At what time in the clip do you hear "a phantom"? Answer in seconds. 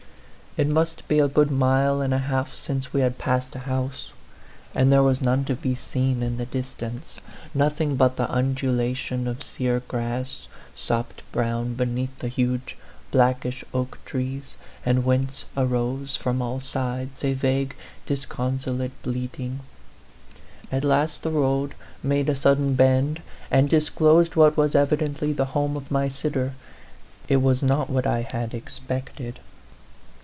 18.25-18.39